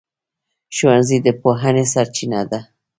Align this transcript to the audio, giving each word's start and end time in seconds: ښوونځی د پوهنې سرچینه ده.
ښوونځی 0.75 1.17
د 1.25 1.27
پوهنې 1.41 1.85
سرچینه 1.93 2.41
ده. 2.51 2.59